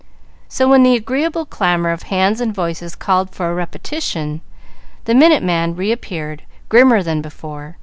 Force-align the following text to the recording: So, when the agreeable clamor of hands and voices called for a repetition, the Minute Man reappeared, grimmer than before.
So, 0.49 0.67
when 0.67 0.81
the 0.81 0.95
agreeable 0.95 1.45
clamor 1.45 1.91
of 1.91 2.01
hands 2.09 2.41
and 2.41 2.51
voices 2.55 2.95
called 2.95 3.29
for 3.35 3.51
a 3.51 3.53
repetition, 3.53 4.41
the 5.05 5.13
Minute 5.13 5.43
Man 5.43 5.75
reappeared, 5.75 6.41
grimmer 6.69 7.03
than 7.03 7.21
before. 7.21 7.77